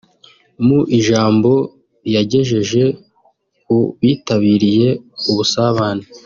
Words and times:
Mu 0.65 0.79
ijambo 0.97 1.51
yagejeje 2.15 2.83
ku 3.63 3.77
bitabiriye 4.01 4.87
ubusabane 5.29 6.05